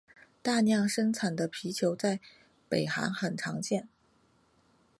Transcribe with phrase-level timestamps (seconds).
[0.41, 2.19] 大量生产的啤酒在
[2.67, 3.87] 北韩很常见。